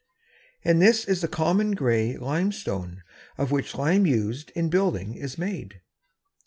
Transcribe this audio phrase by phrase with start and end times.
[0.65, 3.03] And this is the common gray limestone
[3.37, 5.79] of which lime used in building is made.